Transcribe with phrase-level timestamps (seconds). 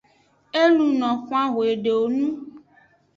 [0.61, 2.27] E luno xwan xwedowonu.